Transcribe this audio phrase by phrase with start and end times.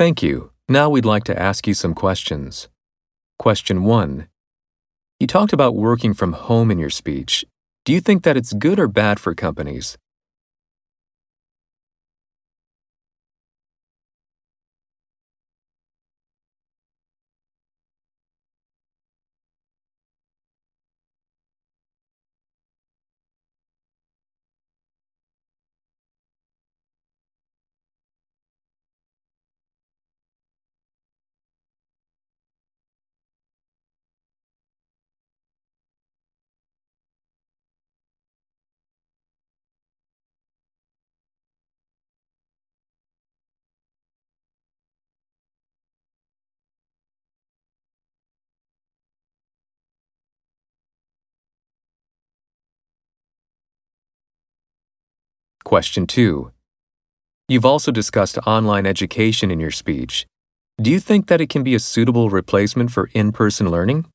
[0.00, 0.50] Thank you.
[0.66, 2.70] Now we'd like to ask you some questions.
[3.38, 4.28] Question 1.
[5.18, 7.44] You talked about working from home in your speech.
[7.84, 9.98] Do you think that it's good or bad for companies?
[55.70, 56.50] Question 2.
[57.46, 60.26] You've also discussed online education in your speech.
[60.82, 64.06] Do you think that it can be a suitable replacement for in person learning?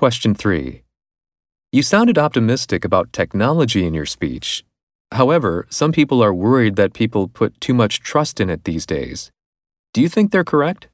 [0.00, 0.82] Question 3.
[1.72, 4.64] You sounded optimistic about technology in your speech.
[5.12, 9.30] However, some people are worried that people put too much trust in it these days.
[9.92, 10.88] Do you think they're correct?